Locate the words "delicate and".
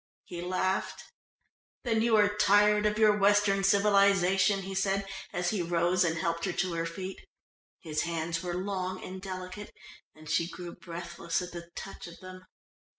9.21-10.27